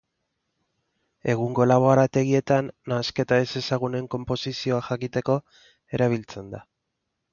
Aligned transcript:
Egungo 1.33 1.67
laborategietan 1.71 2.71
nahasketa 2.93 3.39
ezezagunen 3.43 4.07
konposizioa 4.15 4.81
jakiteko 4.89 5.37
erabiltzen 5.99 6.51
da. 6.57 6.65